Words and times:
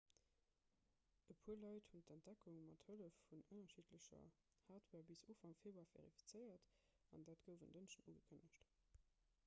e 1.31 1.33
puer 1.41 1.57
leit 1.63 1.89
hunn 1.97 2.05
d'entdeckung 2.05 2.55
mat 2.69 2.85
hëllef 2.85 3.19
vun 3.33 3.43
ënnerschiddlecher 3.57 4.31
hardware 4.69 5.07
bis 5.11 5.25
ufank 5.35 5.61
februar 5.65 5.91
verifizéiert 5.97 6.73
an 7.19 7.27
dat 7.29 7.45
gouf 7.49 7.67
en 7.67 7.77
dënschdeg 7.77 8.09
ugekënnegt 8.15 8.73